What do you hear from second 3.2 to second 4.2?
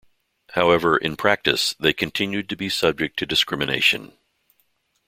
discrimination.